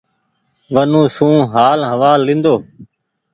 ونو 0.73 1.01
سون 1.15 1.35
هآل 1.53 1.79
هوآل 1.91 2.19
لينۮو۔ 2.27 2.55